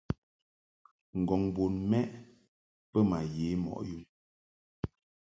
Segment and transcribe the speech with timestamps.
[1.19, 2.07] Ngɔŋ bun mɛʼ
[2.91, 4.03] bə ma ye mɔʼ yum.